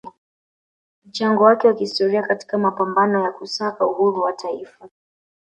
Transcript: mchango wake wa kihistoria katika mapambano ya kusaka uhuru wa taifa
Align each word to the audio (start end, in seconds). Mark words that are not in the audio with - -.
mchango 1.05 1.43
wake 1.43 1.67
wa 1.67 1.73
kihistoria 1.73 2.21
katika 2.23 2.57
mapambano 2.57 3.23
ya 3.23 3.31
kusaka 3.31 3.85
uhuru 3.85 4.21
wa 4.21 4.33
taifa 4.33 4.89